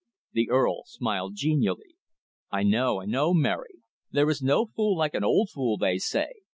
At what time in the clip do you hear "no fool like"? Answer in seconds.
4.41-5.13